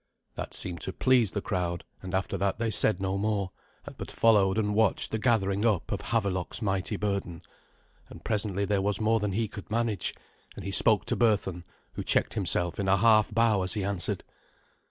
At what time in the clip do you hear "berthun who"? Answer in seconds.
11.15-12.03